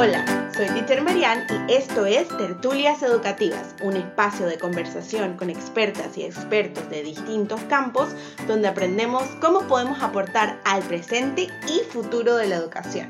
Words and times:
Hola, 0.00 0.24
soy 0.54 0.66
Teacher 0.66 1.02
Marian 1.02 1.44
y 1.68 1.72
esto 1.72 2.06
es 2.06 2.28
Tertulias 2.28 3.02
Educativas, 3.02 3.74
un 3.82 3.96
espacio 3.96 4.46
de 4.46 4.56
conversación 4.56 5.36
con 5.36 5.50
expertas 5.50 6.16
y 6.16 6.22
expertos 6.22 6.88
de 6.88 7.02
distintos 7.02 7.60
campos 7.62 8.10
donde 8.46 8.68
aprendemos 8.68 9.24
cómo 9.40 9.66
podemos 9.66 10.00
aportar 10.00 10.60
al 10.64 10.84
presente 10.84 11.48
y 11.66 11.80
futuro 11.90 12.36
de 12.36 12.46
la 12.46 12.54
educación. 12.54 13.08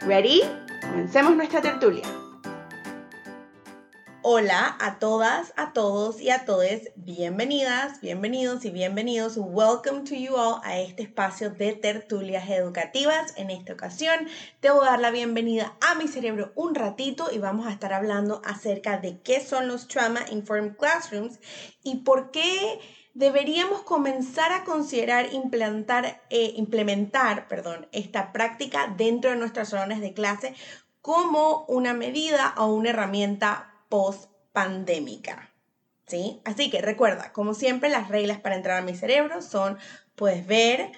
¿Ready? 0.00 0.42
Comencemos 0.80 1.36
nuestra 1.36 1.62
tertulia. 1.62 2.02
Hola 4.26 4.78
a 4.80 4.98
todas, 4.98 5.52
a 5.54 5.74
todos 5.74 6.18
y 6.18 6.30
a 6.30 6.46
todos. 6.46 6.64
Bienvenidas, 6.96 8.00
bienvenidos 8.00 8.64
y 8.64 8.70
bienvenidos. 8.70 9.36
Welcome 9.36 10.04
to 10.04 10.14
you 10.14 10.34
all 10.34 10.62
a 10.64 10.78
este 10.78 11.02
espacio 11.02 11.50
de 11.50 11.74
tertulias 11.74 12.48
educativas. 12.48 13.34
En 13.36 13.50
esta 13.50 13.74
ocasión 13.74 14.26
te 14.60 14.70
voy 14.70 14.86
a 14.86 14.92
dar 14.92 15.00
la 15.00 15.10
bienvenida 15.10 15.76
a 15.86 15.94
mi 15.96 16.08
cerebro 16.08 16.52
un 16.54 16.74
ratito 16.74 17.28
y 17.30 17.36
vamos 17.36 17.66
a 17.66 17.72
estar 17.72 17.92
hablando 17.92 18.40
acerca 18.46 18.96
de 18.96 19.20
qué 19.20 19.42
son 19.42 19.68
los 19.68 19.88
Trauma 19.88 20.22
Informed 20.30 20.78
Classrooms 20.78 21.38
y 21.82 21.96
por 21.96 22.30
qué 22.30 22.80
deberíamos 23.12 23.82
comenzar 23.82 24.52
a 24.52 24.64
considerar 24.64 25.34
implantar, 25.34 26.22
eh, 26.30 26.54
implementar 26.56 27.46
perdón, 27.46 27.88
esta 27.92 28.32
práctica 28.32 28.90
dentro 28.96 29.28
de 29.28 29.36
nuestros 29.36 29.68
salones 29.68 30.00
de 30.00 30.14
clase 30.14 30.54
como 31.02 31.66
una 31.68 31.92
medida 31.92 32.54
o 32.56 32.72
una 32.72 32.88
herramienta 32.88 33.73
post-pandémica. 33.94 35.52
¿Sí? 36.08 36.42
Así 36.44 36.68
que 36.68 36.82
recuerda, 36.82 37.32
como 37.32 37.54
siempre, 37.54 37.88
las 37.88 38.08
reglas 38.08 38.40
para 38.40 38.56
entrar 38.56 38.76
a 38.76 38.84
mi 38.84 38.96
cerebro 38.96 39.40
son, 39.40 39.78
puedes 40.16 40.44
ver, 40.48 40.90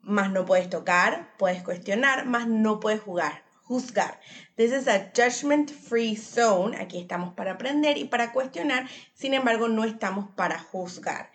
más 0.00 0.32
no 0.32 0.44
puedes 0.44 0.68
tocar, 0.68 1.32
puedes 1.38 1.62
cuestionar, 1.62 2.26
más 2.26 2.48
no 2.48 2.80
puedes 2.80 3.00
jugar, 3.00 3.44
juzgar. 3.62 4.18
This 4.56 4.72
is 4.72 4.88
a 4.88 5.12
judgment 5.14 5.70
free 5.70 6.16
zone. 6.16 6.76
Aquí 6.80 6.98
estamos 6.98 7.32
para 7.34 7.52
aprender 7.52 7.96
y 7.96 8.06
para 8.06 8.32
cuestionar, 8.32 8.88
sin 9.14 9.32
embargo, 9.32 9.68
no 9.68 9.84
estamos 9.84 10.28
para 10.34 10.58
juzgar. 10.58 11.30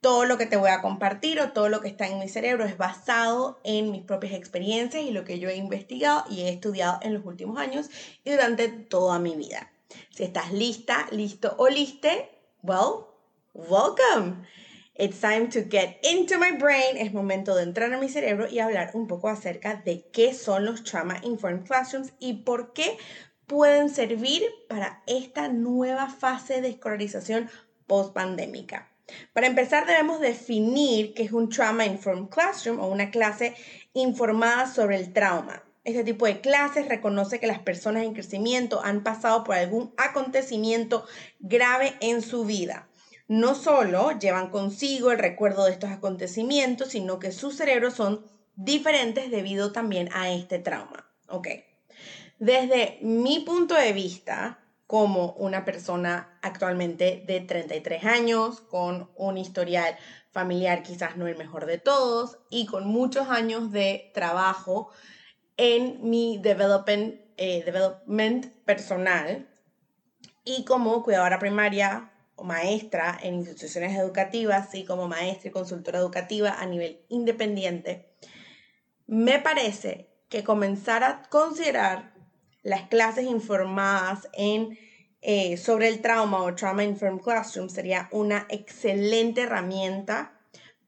Todo 0.00 0.26
lo 0.26 0.38
que 0.38 0.46
te 0.46 0.56
voy 0.56 0.70
a 0.70 0.80
compartir 0.80 1.40
o 1.40 1.50
todo 1.50 1.68
lo 1.68 1.80
que 1.80 1.88
está 1.88 2.06
en 2.06 2.20
mi 2.20 2.28
cerebro 2.28 2.64
es 2.64 2.78
basado 2.78 3.60
en 3.64 3.90
mis 3.90 4.04
propias 4.04 4.34
experiencias 4.34 5.02
y 5.02 5.10
lo 5.10 5.24
que 5.24 5.40
yo 5.40 5.48
he 5.48 5.56
investigado 5.56 6.22
y 6.30 6.42
he 6.42 6.50
estudiado 6.50 7.00
en 7.02 7.14
los 7.14 7.24
últimos 7.26 7.58
años 7.58 7.90
y 8.22 8.30
durante 8.30 8.68
toda 8.68 9.18
mi 9.18 9.34
vida. 9.34 9.72
Si 10.10 10.24
estás 10.24 10.52
lista, 10.52 11.06
listo 11.10 11.54
o 11.58 11.68
liste, 11.68 12.28
well, 12.62 13.08
welcome. 13.52 14.46
It's 14.96 15.20
time 15.20 15.48
to 15.50 15.62
get 15.62 15.98
into 16.04 16.38
my 16.38 16.52
brain. 16.52 16.96
Es 16.96 17.12
momento 17.12 17.56
de 17.56 17.64
entrar 17.64 17.92
a 17.92 17.98
mi 17.98 18.08
cerebro 18.08 18.48
y 18.48 18.60
hablar 18.60 18.92
un 18.94 19.08
poco 19.08 19.28
acerca 19.28 19.82
de 19.84 20.08
qué 20.12 20.32
son 20.32 20.64
los 20.64 20.84
Trauma 20.84 21.18
Informed 21.24 21.66
Classrooms 21.66 22.12
y 22.20 22.44
por 22.44 22.72
qué 22.72 22.96
pueden 23.46 23.90
servir 23.90 24.42
para 24.68 25.02
esta 25.06 25.48
nueva 25.48 26.08
fase 26.08 26.60
de 26.60 26.68
escolarización 26.68 27.50
post-pandémica. 27.86 28.88
Para 29.32 29.48
empezar, 29.48 29.86
debemos 29.86 30.20
definir 30.20 31.12
qué 31.14 31.24
es 31.24 31.32
un 31.32 31.48
Trauma 31.48 31.84
Informed 31.84 32.28
Classroom 32.28 32.78
o 32.80 32.88
una 32.88 33.10
clase 33.10 33.54
informada 33.92 34.72
sobre 34.72 34.96
el 34.96 35.12
trauma. 35.12 35.62
Este 35.84 36.02
tipo 36.02 36.24
de 36.24 36.40
clases 36.40 36.88
reconoce 36.88 37.38
que 37.38 37.46
las 37.46 37.58
personas 37.58 38.04
en 38.04 38.14
crecimiento 38.14 38.82
han 38.82 39.02
pasado 39.02 39.44
por 39.44 39.54
algún 39.54 39.92
acontecimiento 39.98 41.04
grave 41.40 41.94
en 42.00 42.22
su 42.22 42.46
vida. 42.46 42.88
No 43.28 43.54
solo 43.54 44.18
llevan 44.18 44.50
consigo 44.50 45.10
el 45.10 45.18
recuerdo 45.18 45.66
de 45.66 45.72
estos 45.72 45.90
acontecimientos, 45.90 46.88
sino 46.88 47.18
que 47.18 47.32
sus 47.32 47.56
cerebros 47.56 47.94
son 47.94 48.24
diferentes 48.56 49.30
debido 49.30 49.72
también 49.72 50.08
a 50.14 50.30
este 50.30 50.58
trauma. 50.58 51.10
Ok. 51.28 51.48
Desde 52.38 52.98
mi 53.02 53.40
punto 53.40 53.74
de 53.74 53.92
vista, 53.92 54.60
como 54.86 55.32
una 55.32 55.64
persona 55.64 56.38
actualmente 56.42 57.24
de 57.26 57.40
33 57.40 58.04
años, 58.04 58.60
con 58.60 59.10
un 59.16 59.38
historial 59.38 59.96
familiar 60.30 60.82
quizás 60.82 61.16
no 61.16 61.26
el 61.26 61.36
mejor 61.36 61.66
de 61.66 61.78
todos 61.78 62.38
y 62.50 62.66
con 62.66 62.86
muchos 62.86 63.28
años 63.28 63.70
de 63.70 64.10
trabajo 64.14 64.90
en 65.56 66.08
mi 66.08 66.38
development, 66.38 67.20
eh, 67.36 67.62
development 67.64 68.46
personal 68.64 69.48
y 70.44 70.64
como 70.64 71.02
cuidadora 71.02 71.38
primaria 71.38 72.10
o 72.36 72.44
maestra 72.44 73.18
en 73.22 73.34
instituciones 73.34 73.96
educativas 73.96 74.74
y 74.74 74.84
como 74.84 75.08
maestra 75.08 75.48
y 75.48 75.52
consultora 75.52 75.98
educativa 75.98 76.56
a 76.58 76.66
nivel 76.66 77.00
independiente, 77.08 78.08
me 79.06 79.38
parece 79.38 80.08
que 80.28 80.42
comenzar 80.42 81.04
a 81.04 81.22
considerar 81.28 82.14
las 82.62 82.88
clases 82.88 83.26
informadas 83.26 84.28
en, 84.32 84.78
eh, 85.20 85.56
sobre 85.56 85.88
el 85.88 86.00
trauma 86.00 86.42
o 86.42 86.54
Trauma 86.54 86.82
Informed 86.82 87.22
Classroom 87.22 87.68
sería 87.68 88.08
una 88.10 88.46
excelente 88.48 89.42
herramienta 89.42 90.40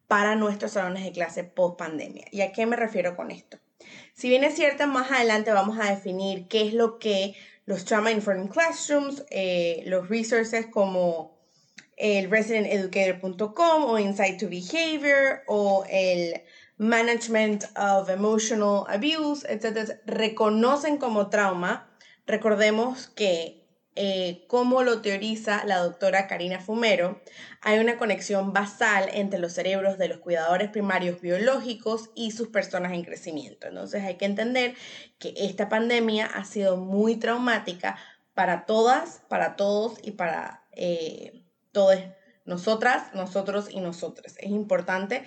para 0.08 0.34
nuestros 0.34 0.72
salones 0.72 1.04
de 1.04 1.12
clase 1.12 1.44
post 1.44 1.78
pandemia. 1.78 2.26
¿Y 2.30 2.40
a 2.40 2.52
qué 2.52 2.66
me 2.66 2.76
refiero 2.76 3.14
con 3.14 3.30
esto? 3.30 3.58
Si 4.16 4.30
bien 4.30 4.44
es 4.44 4.54
cierto, 4.54 4.86
más 4.86 5.12
adelante 5.12 5.52
vamos 5.52 5.78
a 5.78 5.90
definir 5.90 6.48
qué 6.48 6.66
es 6.66 6.72
lo 6.72 6.98
que 6.98 7.34
los 7.66 7.84
Trauma 7.84 8.10
Informed 8.10 8.48
Classrooms, 8.48 9.26
eh, 9.28 9.82
los 9.84 10.08
resources 10.08 10.64
como 10.68 11.36
el 11.98 12.30
residenteducator.com 12.30 13.84
o 13.84 13.98
Insight 13.98 14.40
to 14.40 14.48
Behavior 14.48 15.42
o 15.46 15.84
el 15.90 16.40
Management 16.78 17.64
of 17.76 18.08
Emotional 18.08 18.84
Abuse, 18.88 19.46
etc., 19.50 20.00
reconocen 20.06 20.96
como 20.96 21.28
trauma. 21.28 21.94
Recordemos 22.26 23.08
que 23.08 23.65
eh, 23.96 24.44
como 24.46 24.82
lo 24.82 25.00
teoriza 25.00 25.64
la 25.64 25.78
doctora 25.78 26.26
Karina 26.26 26.60
Fumero, 26.60 27.22
hay 27.62 27.78
una 27.78 27.96
conexión 27.96 28.52
basal 28.52 29.08
entre 29.14 29.38
los 29.38 29.54
cerebros 29.54 29.96
de 29.96 30.08
los 30.08 30.18
cuidadores 30.18 30.68
primarios 30.68 31.22
biológicos 31.22 32.10
y 32.14 32.32
sus 32.32 32.48
personas 32.48 32.92
en 32.92 33.04
crecimiento. 33.04 33.66
Entonces 33.66 34.04
hay 34.04 34.16
que 34.16 34.26
entender 34.26 34.74
que 35.18 35.32
esta 35.36 35.70
pandemia 35.70 36.26
ha 36.26 36.44
sido 36.44 36.76
muy 36.76 37.16
traumática 37.16 37.96
para 38.34 38.66
todas, 38.66 39.22
para 39.30 39.56
todos 39.56 39.98
y 40.02 40.10
para 40.10 40.66
eh, 40.72 41.46
todas 41.72 42.00
nosotras, 42.44 43.14
nosotros 43.14 43.68
y 43.70 43.80
nosotras. 43.80 44.36
Es 44.38 44.50
importante 44.50 45.24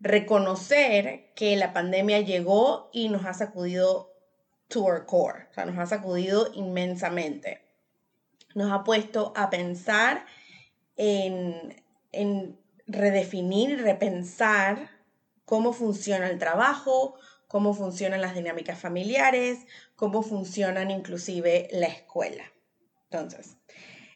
reconocer 0.00 1.32
que 1.36 1.56
la 1.56 1.72
pandemia 1.72 2.20
llegó 2.20 2.90
y 2.92 3.10
nos 3.10 3.24
ha 3.26 3.32
sacudido 3.32 4.12
to 4.66 4.82
our 4.82 5.06
core, 5.06 5.46
o 5.50 5.54
sea, 5.54 5.64
nos 5.66 5.78
ha 5.78 5.86
sacudido 5.86 6.50
inmensamente 6.52 7.67
nos 8.58 8.72
ha 8.72 8.84
puesto 8.84 9.32
a 9.36 9.48
pensar 9.48 10.26
en, 10.96 11.76
redefinir 12.86 13.70
y 13.70 13.76
repensar 13.76 14.90
cómo 15.44 15.72
funciona 15.72 16.28
el 16.28 16.38
trabajo, 16.38 17.14
cómo 17.46 17.74
funcionan 17.74 18.20
las 18.20 18.34
dinámicas 18.34 18.78
familiares, 18.78 19.58
cómo 19.94 20.22
funcionan 20.22 20.90
inclusive 20.90 21.68
la 21.70 21.86
escuela. 21.86 22.44
Entonces, 23.04 23.56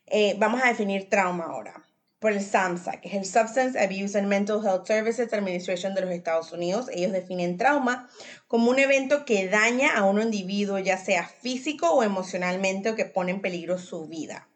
eh, 0.07 0.35
vamos 0.39 0.63
a 0.63 0.69
definir 0.69 1.09
trauma 1.09 1.45
ahora 1.45 1.85
por 2.23 2.33
el 2.33 2.41
SAMHSA, 2.41 3.01
que 3.01 3.09
es 3.09 3.15
el 3.15 3.25
Substance 3.25 3.79
Abuse 3.79 4.17
and 4.17 4.29
Mental 4.29 4.65
Health 4.65 4.87
Services 4.87 5.33
Administration 5.33 5.93
de 5.95 6.03
los 6.03 6.11
Estados 6.13 6.53
Unidos. 6.53 6.87
Ellos 6.95 7.11
definen 7.11 7.59
trauma 7.59 8.09
como 8.47 8.71
un 8.71 8.79
evento 8.79 9.25
que 9.25 9.49
daña 9.49 9.97
a 9.97 10.05
un 10.05 10.23
individuo, 10.23 10.79
ya 10.79 10.97
sea 10.97 11.27
físico 11.27 11.91
o 11.91 12.05
emocionalmente, 12.05 12.91
o 12.91 12.95
que 12.95 13.07
pone 13.07 13.33
en 13.33 13.43
peligro 13.43 13.77
su 13.77 14.07
vida. 14.07 14.49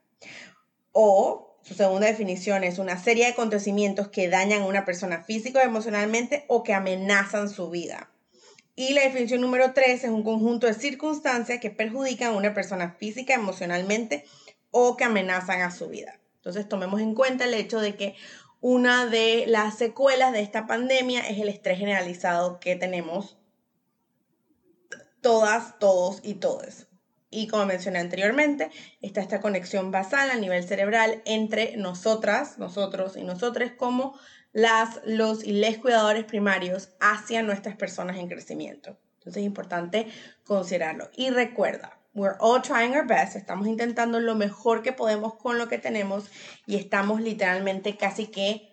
O, 0.93 1.59
su 1.63 1.75
segunda 1.75 2.07
definición 2.07 2.63
es 2.63 2.79
una 2.79 3.03
serie 3.03 3.25
de 3.25 3.33
acontecimientos 3.33 4.09
que 4.09 4.29
dañan 4.29 4.63
a 4.63 4.67
una 4.67 4.85
persona 4.85 5.25
físico 5.25 5.59
o 5.59 5.63
emocionalmente 5.63 6.45
o 6.47 6.63
que 6.63 6.73
amenazan 6.73 7.51
su 7.51 7.69
vida. 7.69 8.13
Y 8.77 8.93
la 8.93 9.03
definición 9.03 9.41
número 9.41 9.73
tres 9.73 10.05
es 10.05 10.11
un 10.11 10.23
conjunto 10.23 10.69
de 10.69 10.75
circunstancias 10.75 11.59
que 11.59 11.71
perjudican 11.71 12.33
a 12.33 12.37
una 12.37 12.55
persona 12.55 12.93
física, 12.93 13.35
emocionalmente 13.35 14.25
o 14.71 14.97
que 14.97 15.03
amenazan 15.03 15.63
a 15.63 15.73
su 15.73 15.89
vida. 15.89 16.21
Entonces 16.47 16.69
tomemos 16.69 17.01
en 17.01 17.17
cuenta 17.17 17.45
el 17.45 17.55
hecho 17.55 17.81
de 17.81 17.97
que 17.97 18.15
una 18.61 19.07
de 19.07 19.47
las 19.49 19.77
secuelas 19.77 20.33
de 20.33 20.43
esta 20.43 20.69
pandemia 20.69 21.27
es 21.27 21.41
el 21.41 21.49
estrés 21.49 21.77
generalizado 21.77 22.61
que 22.61 22.77
tenemos 22.77 23.37
todas, 25.21 25.77
todos 25.81 26.21
y 26.23 26.35
todes. 26.35 26.87
Y 27.31 27.49
como 27.49 27.67
mencioné 27.67 27.99
anteriormente, 27.99 28.71
está 29.03 29.21
esta 29.21 29.41
conexión 29.41 29.91
basal 29.91 30.31
a 30.31 30.37
nivel 30.37 30.63
cerebral 30.63 31.21
entre 31.25 31.77
nosotras, 31.79 32.59
nosotros 32.59 33.17
y 33.17 33.25
nosotros 33.25 33.73
como 33.77 34.17
las, 34.53 35.01
los 35.05 35.43
y 35.43 35.51
les 35.51 35.79
cuidadores 35.79 36.27
primarios 36.27 36.91
hacia 37.01 37.43
nuestras 37.43 37.75
personas 37.75 38.19
en 38.19 38.29
crecimiento. 38.29 38.97
Entonces 39.19 39.41
es 39.41 39.47
importante 39.47 40.07
considerarlo. 40.45 41.11
Y 41.17 41.31
recuerda, 41.31 41.99
We're 42.17 42.39
all 42.41 42.63
trying 42.63 42.95
our 42.95 43.07
best, 43.07 43.37
estamos 43.37 43.67
intentando 43.67 44.21
lo 44.21 44.35
mejor 44.35 44.83
que 44.83 44.93
podemos 44.93 45.35
con 45.35 45.59
lo 45.59 45.69
que 45.69 45.77
tenemos 45.77 46.31
y 46.67 46.77
estamos 46.77 47.21
literalmente 47.21 47.99
casi 47.99 48.29
que 48.29 48.73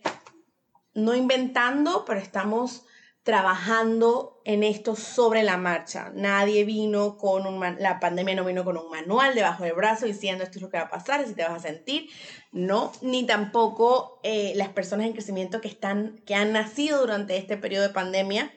no 0.94 1.14
inventando, 1.14 2.06
pero 2.06 2.22
estamos 2.22 2.86
trabajando 3.24 4.42
en 4.46 4.64
esto 4.64 4.96
sobre 4.96 5.44
la 5.44 5.58
marcha. 5.58 6.14
Nadie 6.16 6.64
vino 6.64 7.18
con 7.18 7.46
un, 7.46 7.60
la 7.80 8.00
pandemia 8.00 8.36
no 8.36 8.46
vino 8.46 8.64
con 8.64 8.78
un 8.78 8.90
manual 8.90 9.36
debajo 9.36 9.66
del 9.66 9.74
brazo 9.74 10.06
diciendo 10.06 10.46
esto 10.46 10.60
es 10.60 10.62
lo 10.62 10.70
que 10.70 10.78
va 10.78 10.84
a 10.84 10.90
pasar, 10.90 11.20
así 11.20 11.34
te 11.34 11.44
vas 11.44 11.66
a 11.66 11.68
sentir. 11.68 12.10
No, 12.54 12.94
ni 13.02 13.26
tampoco 13.26 14.22
eh, 14.24 14.54
las 14.56 14.70
personas 14.70 15.06
en 15.06 15.12
crecimiento 15.12 15.60
que, 15.60 15.68
están, 15.68 16.22
que 16.26 16.36
han 16.36 16.54
nacido 16.54 17.02
durante 17.02 17.36
este 17.36 17.58
periodo 17.58 17.90
de 17.90 17.94
pandemia 17.94 18.54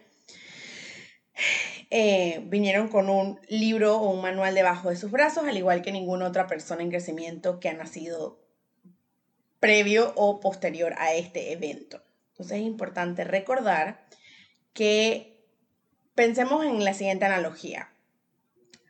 eh, 1.90 2.42
vinieron 2.46 2.88
con 2.88 3.08
un 3.08 3.40
libro 3.48 3.96
o 3.96 4.10
un 4.10 4.20
manual 4.20 4.54
debajo 4.54 4.90
de 4.90 4.96
sus 4.96 5.10
brazos, 5.10 5.44
al 5.46 5.56
igual 5.56 5.82
que 5.82 5.92
ninguna 5.92 6.26
otra 6.26 6.46
persona 6.46 6.82
en 6.82 6.90
crecimiento 6.90 7.60
que 7.60 7.68
ha 7.68 7.74
nacido 7.74 8.40
previo 9.60 10.12
o 10.16 10.40
posterior 10.40 10.94
a 10.98 11.14
este 11.14 11.52
evento. 11.52 12.02
Entonces 12.32 12.58
es 12.58 12.66
importante 12.66 13.24
recordar 13.24 14.06
que 14.72 15.44
pensemos 16.14 16.64
en 16.64 16.84
la 16.84 16.92
siguiente 16.92 17.24
analogía. 17.24 17.92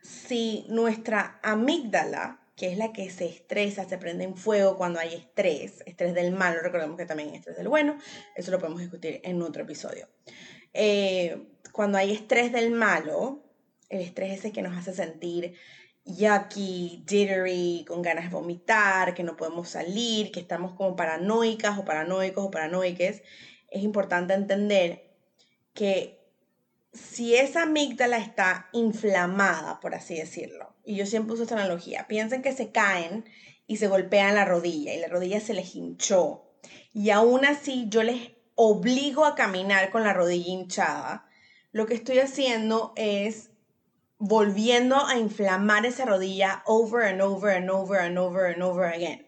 Si 0.01 0.65
nuestra 0.69 1.39
amígdala, 1.43 2.41
que 2.55 2.71
es 2.71 2.77
la 2.77 2.91
que 2.91 3.09
se 3.11 3.27
estresa, 3.27 3.87
se 3.87 3.97
prende 3.99 4.23
en 4.23 4.35
fuego 4.35 4.77
cuando 4.77 4.99
hay 4.99 5.13
estrés, 5.13 5.83
estrés 5.85 6.15
del 6.15 6.31
malo, 6.31 6.59
recordemos 6.61 6.97
que 6.97 7.05
también 7.05 7.29
hay 7.29 7.35
estrés 7.37 7.57
del 7.57 7.67
bueno, 7.67 7.97
eso 8.35 8.49
lo 8.49 8.59
podemos 8.59 8.81
discutir 8.81 9.21
en 9.23 9.41
otro 9.41 9.63
episodio. 9.63 10.07
Eh, 10.73 11.56
cuando 11.77 11.97
hay 11.97 12.11
estrés 12.11 12.51
del 12.51 12.71
malo, 12.71 13.45
el 13.87 14.01
estrés 14.01 14.39
ese 14.39 14.51
que 14.51 14.61
nos 14.61 14.75
hace 14.75 14.93
sentir 14.93 15.55
yucky, 16.03 17.05
jittery, 17.07 17.85
con 17.87 18.01
ganas 18.01 18.25
de 18.25 18.35
vomitar, 18.35 19.13
que 19.13 19.23
no 19.23 19.37
podemos 19.37 19.69
salir, 19.69 20.31
que 20.31 20.41
estamos 20.41 20.73
como 20.73 20.97
paranoicas 20.97 21.77
o 21.77 21.85
paranoicos 21.85 22.45
o 22.45 22.51
paranoiques, 22.51 23.21
es 23.69 23.83
importante 23.83 24.33
entender 24.33 25.15
que 25.73 26.19
si 26.91 27.35
esa 27.35 27.63
amígdala 27.63 28.17
está 28.17 28.67
inflamada, 28.73 29.79
por 29.79 29.95
así 29.95 30.15
decirlo, 30.15 30.75
y 30.83 30.95
yo 30.95 31.05
siempre 31.05 31.33
uso 31.33 31.43
esta 31.43 31.55
analogía, 31.55 32.07
piensen 32.07 32.41
que 32.41 32.51
se 32.51 32.71
caen 32.71 33.23
y 33.67 33.77
se 33.77 33.87
golpean 33.87 34.35
la 34.35 34.43
rodilla 34.43 34.93
y 34.93 34.99
la 34.99 35.07
rodilla 35.07 35.39
se 35.39 35.53
les 35.53 35.75
hinchó 35.75 36.47
y 36.93 37.11
aún 37.11 37.45
así 37.45 37.85
yo 37.89 38.01
les 38.01 38.31
obligo 38.55 39.25
a 39.25 39.35
caminar 39.35 39.91
con 39.91 40.03
la 40.03 40.13
rodilla 40.13 40.49
hinchada, 40.49 41.26
lo 41.71 41.85
que 41.85 41.93
estoy 41.93 42.19
haciendo 42.19 42.93
es 42.95 43.51
volviendo 44.17 45.05
a 45.05 45.17
inflamar 45.17 45.85
esa 45.85 46.05
rodilla 46.05 46.63
over 46.65 47.03
and 47.03 47.21
over 47.21 47.55
and 47.55 47.69
over 47.69 47.99
and 47.99 48.17
over 48.17 48.47
and 48.47 48.63
over 48.63 48.85
again. 48.85 49.27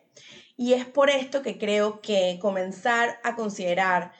Y 0.57 0.73
es 0.73 0.85
por 0.85 1.09
esto 1.09 1.41
que 1.41 1.57
creo 1.57 2.01
que 2.01 2.37
comenzar 2.41 3.19
a 3.23 3.35
considerar 3.35 4.11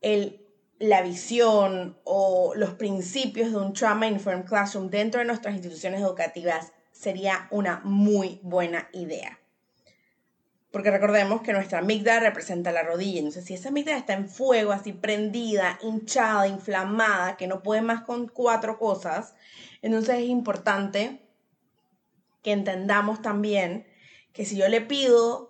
el 0.00 0.44
la 0.78 1.02
visión 1.02 1.98
o 2.04 2.52
los 2.54 2.70
principios 2.74 3.50
de 3.50 3.56
un 3.56 3.72
Trauma 3.72 4.06
Informed 4.06 4.44
Classroom 4.44 4.90
dentro 4.90 5.20
de 5.20 5.26
nuestras 5.26 5.54
instituciones 5.54 6.00
educativas 6.00 6.72
sería 6.92 7.48
una 7.50 7.80
muy 7.84 8.40
buena 8.42 8.88
idea. 8.92 9.38
Porque 10.70 10.90
recordemos 10.90 11.40
que 11.42 11.52
nuestra 11.52 11.78
amígdala 11.78 12.20
representa 12.20 12.72
la 12.72 12.82
rodilla. 12.82 13.18
Entonces, 13.18 13.44
si 13.44 13.54
esa 13.54 13.70
amígdala 13.70 13.98
está 13.98 14.12
en 14.12 14.28
fuego, 14.28 14.72
así 14.72 14.92
prendida, 14.92 15.78
hinchada, 15.82 16.46
inflamada, 16.46 17.36
que 17.36 17.46
no 17.46 17.62
puede 17.62 17.80
más 17.80 18.02
con 18.02 18.28
cuatro 18.28 18.78
cosas, 18.78 19.34
entonces 19.80 20.16
es 20.16 20.28
importante 20.28 21.22
que 22.42 22.52
entendamos 22.52 23.22
también 23.22 23.86
que 24.32 24.44
si 24.44 24.56
yo 24.56 24.68
le 24.68 24.80
pido 24.80 25.48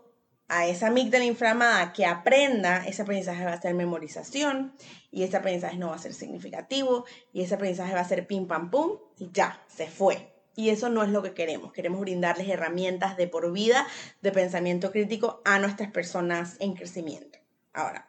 a 0.48 0.66
esa 0.66 0.86
amígdala 0.86 1.24
inflamada 1.24 1.92
que 1.92 2.06
aprenda, 2.06 2.86
ese 2.86 3.02
aprendizaje 3.02 3.44
va 3.44 3.52
a 3.52 3.60
ser 3.60 3.74
memorización 3.74 4.72
y 5.10 5.22
ese 5.24 5.36
aprendizaje 5.36 5.76
no 5.76 5.88
va 5.88 5.96
a 5.96 5.98
ser 5.98 6.14
significativo 6.14 7.04
y 7.32 7.42
ese 7.42 7.54
aprendizaje 7.54 7.92
va 7.92 8.00
a 8.00 8.08
ser 8.08 8.26
pim 8.26 8.46
pam 8.46 8.70
pum 8.70 8.98
y 9.18 9.30
ya, 9.32 9.62
se 9.68 9.86
fue. 9.88 10.37
Y 10.58 10.70
eso 10.70 10.88
no 10.88 11.04
es 11.04 11.10
lo 11.10 11.22
que 11.22 11.34
queremos. 11.34 11.72
Queremos 11.72 12.00
brindarles 12.00 12.48
herramientas 12.48 13.16
de 13.16 13.28
por 13.28 13.52
vida 13.52 13.86
de 14.22 14.32
pensamiento 14.32 14.90
crítico 14.90 15.40
a 15.44 15.60
nuestras 15.60 15.92
personas 15.92 16.56
en 16.58 16.74
crecimiento. 16.74 17.38
Ahora, 17.72 18.08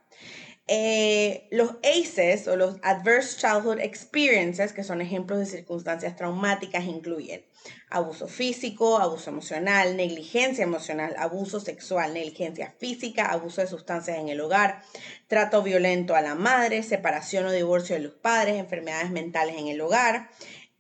eh, 0.66 1.48
los 1.52 1.76
ACEs 1.84 2.48
o 2.48 2.56
los 2.56 2.78
Adverse 2.82 3.38
Childhood 3.38 3.80
Experiences, 3.80 4.74
que 4.74 4.84
son 4.84 5.00
ejemplos 5.00 5.38
de 5.38 5.46
circunstancias 5.46 6.16
traumáticas, 6.16 6.86
incluyen 6.86 7.46
abuso 7.92 8.28
físico, 8.28 8.98
abuso 8.98 9.30
emocional, 9.30 9.96
negligencia 9.96 10.64
emocional, 10.64 11.16
abuso 11.20 11.60
sexual, 11.60 12.16
negligencia 12.16 12.74
física, 12.80 13.26
abuso 13.26 13.62
de 13.62 13.68
sustancias 13.68 14.18
en 14.18 14.30
el 14.30 14.42
hogar, 14.42 14.82
trato 15.28 15.62
violento 15.62 16.16
a 16.16 16.22
la 16.22 16.34
madre, 16.34 16.82
separación 16.82 17.46
o 17.46 17.52
divorcio 17.52 17.96
de 17.96 18.02
los 18.02 18.14
padres, 18.14 18.58
enfermedades 18.58 19.12
mentales 19.12 19.56
en 19.56 19.68
el 19.68 19.82
hogar 19.82 20.30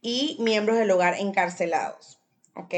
y 0.01 0.37
miembros 0.39 0.77
del 0.77 0.91
hogar 0.91 1.15
encarcelados. 1.19 2.19
¿Ok? 2.55 2.73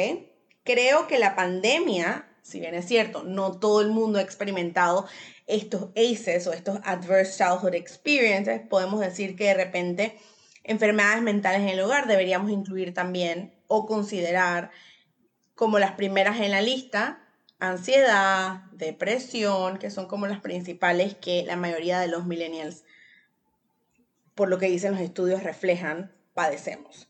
Creo 0.64 1.08
que 1.08 1.20
la 1.20 1.36
pandemia, 1.36 2.28
si 2.42 2.60
bien 2.60 2.76
es 2.76 2.86
cierto, 2.86 3.24
no 3.24 3.60
todo 3.60 3.82
el 3.82 3.90
mundo 3.90 4.20
ha 4.20 4.22
experimentado 4.22 5.08
estos 5.48 5.90
ACEs 5.96 6.48
o 6.48 6.54
estos 6.54 6.80
Adverse 6.84 7.38
Childhood 7.38 7.74
Experiences, 7.76 8.62
podemos 8.70 9.00
decir 9.00 9.36
que 9.36 9.46
de 9.46 9.54
repente 9.56 10.18
enfermedades 10.64 11.24
mentales 11.24 11.62
en 11.62 11.70
el 11.70 11.80
hogar 11.80 12.08
deberíamos 12.08 12.52
incluir 12.52 12.94
también 12.94 13.54
o 13.68 13.86
considerar 13.86 14.72
como 15.56 15.80
las 15.80 15.94
primeras 15.94 16.40
en 16.40 16.52
la 16.52 16.62
lista 16.62 17.22
ansiedad, 17.62 18.64
depresión, 18.72 19.78
que 19.78 19.92
son 19.92 20.08
como 20.08 20.28
las 20.28 20.42
principales 20.42 21.16
que 21.16 21.44
la 21.46 21.56
mayoría 21.56 22.00
de 22.00 22.08
los 22.08 22.26
millennials, 22.26 22.84
por 24.36 24.50
lo 24.50 24.58
que 24.58 24.66
dicen 24.66 24.94
los 24.94 25.02
estudios, 25.02 25.44
reflejan, 25.44 26.12
padecemos. 26.34 27.08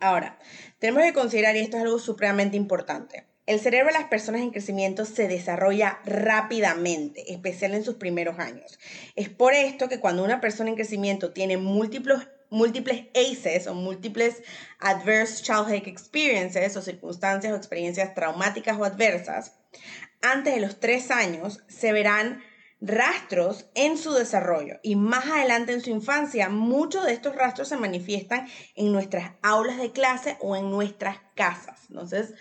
Ahora, 0.00 0.38
tenemos 0.78 1.02
que 1.04 1.12
considerar, 1.12 1.56
y 1.56 1.60
esto 1.60 1.76
es 1.76 1.82
algo 1.82 1.98
supremamente 1.98 2.56
importante, 2.56 3.26
el 3.46 3.60
cerebro 3.60 3.88
de 3.88 3.98
las 3.98 4.08
personas 4.08 4.42
en 4.42 4.50
crecimiento 4.50 5.04
se 5.04 5.26
desarrolla 5.26 5.98
rápidamente, 6.04 7.32
especial 7.32 7.74
en 7.74 7.84
sus 7.84 7.96
primeros 7.96 8.38
años. 8.38 8.78
Es 9.16 9.28
por 9.28 9.54
esto 9.54 9.88
que 9.88 9.98
cuando 9.98 10.24
una 10.24 10.40
persona 10.40 10.70
en 10.70 10.76
crecimiento 10.76 11.32
tiene 11.32 11.56
múltiples, 11.56 12.28
múltiples 12.48 13.06
ACEs 13.14 13.66
o 13.66 13.74
múltiples 13.74 14.42
Adverse 14.78 15.42
Childhood 15.42 15.86
Experiences 15.88 16.76
o 16.76 16.82
circunstancias 16.82 17.52
o 17.52 17.56
experiencias 17.56 18.14
traumáticas 18.14 18.78
o 18.78 18.84
adversas, 18.84 19.58
antes 20.22 20.54
de 20.54 20.60
los 20.60 20.78
tres 20.78 21.10
años 21.10 21.60
se 21.66 21.92
verán 21.92 22.42
rastros 22.80 23.66
en 23.74 23.98
su 23.98 24.12
desarrollo 24.12 24.80
y 24.82 24.96
más 24.96 25.26
adelante 25.26 25.72
en 25.72 25.82
su 25.82 25.90
infancia, 25.90 26.48
muchos 26.48 27.04
de 27.04 27.12
estos 27.12 27.36
rastros 27.36 27.68
se 27.68 27.76
manifiestan 27.76 28.48
en 28.74 28.92
nuestras 28.92 29.32
aulas 29.42 29.78
de 29.78 29.92
clase 29.92 30.36
o 30.40 30.56
en 30.56 30.70
nuestras 30.70 31.18
casas. 31.34 31.86
Entonces, 31.90 32.34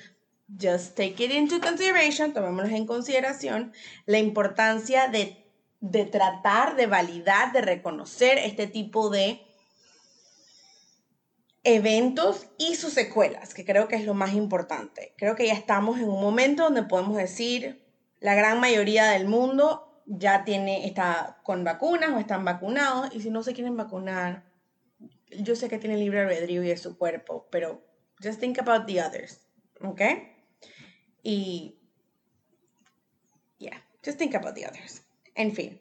just 0.49 0.95
take 0.95 1.23
it 1.23 1.31
into 1.31 1.59
consideration, 1.59 2.33
tomémoslo 2.33 2.75
en 2.75 2.85
consideración, 2.85 3.73
la 4.05 4.19
importancia 4.19 5.07
de, 5.07 5.45
de 5.81 6.05
tratar 6.05 6.75
de 6.75 6.87
validar, 6.87 7.51
de 7.51 7.61
reconocer 7.61 8.37
este 8.37 8.67
tipo 8.67 9.09
de 9.09 9.41
eventos 11.65 12.47
y 12.57 12.75
sus 12.75 12.93
secuelas, 12.93 13.53
que 13.53 13.65
creo 13.65 13.89
que 13.89 13.97
es 13.97 14.05
lo 14.05 14.13
más 14.13 14.33
importante. 14.33 15.13
Creo 15.17 15.35
que 15.35 15.47
ya 15.47 15.53
estamos 15.53 15.99
en 15.99 16.07
un 16.07 16.21
momento 16.21 16.63
donde 16.63 16.83
podemos 16.83 17.17
decir, 17.17 17.85
la 18.21 18.35
gran 18.35 18.59
mayoría 18.59 19.05
del 19.07 19.27
mundo 19.27 19.88
ya 20.11 20.43
tiene, 20.43 20.87
está 20.87 21.39
con 21.43 21.63
vacunas 21.63 22.09
o 22.09 22.19
están 22.19 22.43
vacunados, 22.43 23.13
y 23.13 23.21
si 23.21 23.29
no 23.29 23.43
se 23.43 23.53
quieren 23.53 23.77
vacunar, 23.77 24.43
yo 25.29 25.55
sé 25.55 25.69
que 25.69 25.77
tienen 25.77 25.99
libre 25.99 26.21
albedrío 26.21 26.63
y 26.63 26.71
es 26.71 26.81
su 26.81 26.97
cuerpo, 26.97 27.47
pero 27.51 27.85
just 28.21 28.39
think 28.39 28.57
about 28.59 28.87
the 28.87 29.01
others, 29.01 29.47
¿ok? 29.81 30.01
Y, 31.21 31.79
yeah, 33.59 33.85
just 34.03 34.17
think 34.17 34.33
about 34.33 34.55
the 34.55 34.65
others. 34.65 35.03
En 35.35 35.53
fin. 35.53 35.79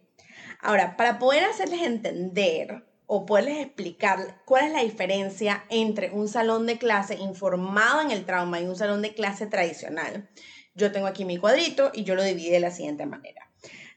Ahora, 0.61 0.97
para 0.97 1.19
poder 1.19 1.45
hacerles 1.45 1.83
entender 1.83 2.85
o 3.07 3.25
poderles 3.25 3.65
explicar 3.65 4.43
cuál 4.45 4.67
es 4.67 4.73
la 4.73 4.83
diferencia 4.83 5.65
entre 5.71 6.11
un 6.11 6.29
salón 6.29 6.67
de 6.67 6.77
clase 6.77 7.15
informado 7.15 8.03
en 8.03 8.11
el 8.11 8.27
trauma 8.27 8.61
y 8.61 8.67
un 8.67 8.77
salón 8.77 9.01
de 9.01 9.15
clase 9.15 9.47
tradicional, 9.47 10.29
yo 10.75 10.93
tengo 10.93 11.07
aquí 11.07 11.25
mi 11.25 11.39
cuadrito 11.39 11.91
y 11.95 12.05
yo 12.05 12.15
lo 12.15 12.23
dividí 12.23 12.51
de 12.51 12.61
la 12.61 12.71
siguiente 12.71 13.07
manera. 13.07 13.48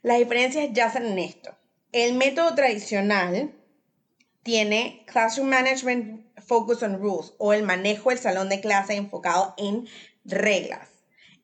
Las 0.01 0.17
diferencias 0.19 0.69
yacen 0.73 1.05
en 1.05 1.19
esto. 1.19 1.55
El 1.91 2.15
método 2.15 2.55
tradicional 2.55 3.53
tiene 4.43 5.03
Classroom 5.07 5.49
Management 5.49 6.25
Focus 6.39 6.83
on 6.83 6.99
Rules 6.99 7.33
o 7.37 7.53
el 7.53 7.63
manejo 7.63 8.09
del 8.09 8.19
salón 8.19 8.49
de 8.49 8.61
clase 8.61 8.95
enfocado 8.95 9.53
en 9.57 9.87
reglas 10.25 10.91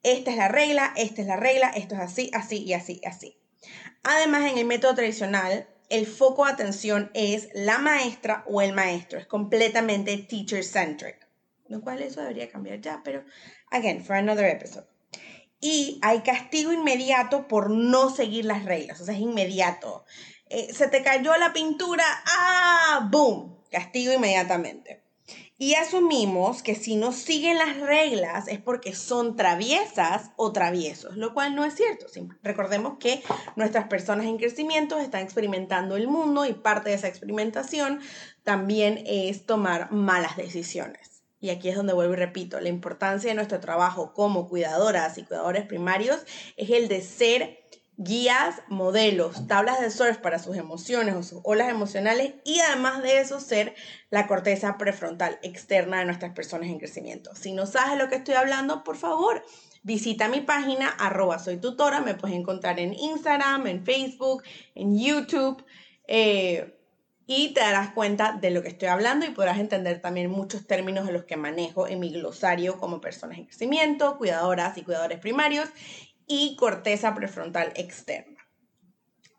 esta 0.04 0.32
es 0.32 0.38
la 0.38 0.48
regla, 0.48 0.94
esta 0.96 1.22
es 1.22 1.28
la 1.28 1.36
regla, 1.36 1.70
esto 1.70 1.96
es 1.96 2.02
así, 2.02 2.32
así 2.34 2.64
y 2.64 2.74
así, 2.74 3.02
así. 3.06 3.38
Además, 4.04 4.50
en 4.50 4.58
el 4.58 4.66
método 4.66 4.96
tradicional, 4.96 5.68
el 5.90 6.06
foco 6.06 6.46
de 6.46 6.54
atención 6.54 7.12
es 7.14 7.50
la 7.54 7.78
maestra 7.78 8.44
o 8.48 8.62
el 8.62 8.74
maestro, 8.74 9.20
es 9.20 9.26
completamente 9.26 10.18
teacher-centric, 10.18 11.28
lo 11.68 11.82
cual 11.82 12.02
eso 12.02 12.22
debería 12.22 12.50
cambiar 12.50 12.80
ya, 12.80 13.02
pero, 13.04 13.24
again, 13.72 14.04
for 14.04 14.16
another 14.16 14.46
episode. 14.46 14.88
Y 15.60 16.00
hay 16.04 16.22
castigo 16.22 16.72
inmediato 16.72 17.48
por 17.48 17.70
no 17.70 18.10
seguir 18.10 18.46
las 18.46 18.66
reglas, 18.66 19.02
o 19.02 19.06
sea, 19.06 19.16
es 19.16 19.22
inmediato. 19.22 20.06
Eh, 20.50 20.74
se 20.74 20.88
te 20.88 21.04
cayó 21.04 21.36
la 21.38 21.52
pintura, 21.52 22.04
¡ah! 22.26 23.10
¡Boom! 23.12 23.58
Castigo 23.72 24.14
inmediatamente. 24.14 25.04
Y 25.60 25.74
asumimos 25.74 26.62
que 26.62 26.76
si 26.76 26.96
no 26.96 27.12
siguen 27.12 27.58
las 27.58 27.80
reglas 27.80 28.48
es 28.48 28.60
porque 28.60 28.94
son 28.94 29.36
traviesas 29.36 30.30
o 30.36 30.52
traviesos, 30.52 31.18
lo 31.18 31.34
cual 31.34 31.56
no 31.56 31.66
es 31.66 31.74
cierto. 31.74 32.06
Recordemos 32.44 33.00
que 33.00 33.24
nuestras 33.56 33.88
personas 33.88 34.28
en 34.28 34.38
crecimiento 34.38 35.00
están 35.00 35.24
experimentando 35.24 35.96
el 35.96 36.08
mundo 36.08 36.46
y 36.46 36.54
parte 36.54 36.90
de 36.90 36.96
esa 36.96 37.08
experimentación 37.08 38.02
también 38.44 39.04
es 39.08 39.48
tomar 39.48 39.92
malas 39.92 40.38
decisiones. 40.38 41.07
Y 41.40 41.50
aquí 41.50 41.70
es 41.70 41.76
donde 41.76 41.94
vuelvo 41.94 42.14
y 42.14 42.18
repito, 42.18 42.60
la 42.60 42.70
importancia 42.70 43.30
de 43.30 43.36
nuestro 43.36 43.60
trabajo 43.60 44.14
como 44.14 44.48
cuidadoras 44.48 45.18
y 45.18 45.24
cuidadores 45.24 45.66
primarios 45.66 46.20
es 46.56 46.70
el 46.72 46.88
de 46.88 47.02
ser 47.02 47.60
guías, 47.98 48.62
modelos, 48.70 49.48
tablas 49.48 49.82
de 49.82 49.90
surf 49.90 50.18
para 50.18 50.38
sus 50.38 50.56
emociones 50.56 51.16
o 51.16 51.24
sus 51.24 51.42
olas 51.44 51.70
emocionales 51.70 52.36
y 52.46 52.60
además 52.60 53.02
de 53.02 53.20
eso 53.20 53.40
ser 53.40 53.74
la 54.12 54.28
corteza 54.28 54.78
prefrontal 54.78 55.40
externa 55.42 56.00
de 56.00 56.06
nuestras 56.06 56.34
personas 56.34 56.70
en 56.70 56.78
crecimiento. 56.78 57.36
Si 57.36 57.54
no 57.54 57.66
sabes 57.66 57.98
lo 57.98 58.08
que 58.08 58.16
estoy 58.16 58.36
hablando, 58.36 58.84
por 58.84 58.98
favor, 58.98 59.44
visita 59.82 60.28
mi 60.28 60.42
página 60.42 60.90
arroba 60.90 61.40
soy 61.40 61.58
tutora, 61.58 62.02
me 62.02 62.14
puedes 62.14 62.38
encontrar 62.38 62.80
en 62.80 62.94
Instagram, 62.94 63.66
en 63.66 63.84
Facebook, 63.84 64.44
en 64.76 64.98
YouTube. 64.98 65.66
Eh, 66.08 66.77
y 67.28 67.54
te 67.54 67.60
darás 67.60 67.92
cuenta 67.92 68.32
de 68.32 68.50
lo 68.52 68.64
que 68.64 68.70
estoy 68.70 68.88
hablando 68.88 69.26
y 69.26 69.32
podrás 69.32 69.60
entender 69.60 70.02
también 70.02 70.32
muchos 70.32 70.66
términos 70.66 71.06
de 71.06 71.12
los 71.12 71.26
que 71.26 71.36
manejo 71.36 71.88
en 71.88 72.00
mi 72.00 72.10
glosario 72.10 72.80
como 72.80 73.02
personas 73.02 73.38
en 73.38 73.46
crecimiento, 73.46 74.18
cuidadoras 74.18 74.78
y 74.78 74.84
cuidadores 74.84 75.20
primarios 75.20 75.70
y 76.26 76.56
corteza 76.56 77.14
prefrontal 77.14 77.74
externa. 77.76 78.38